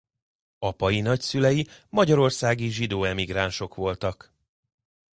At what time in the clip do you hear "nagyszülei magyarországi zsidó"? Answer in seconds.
1.01-3.03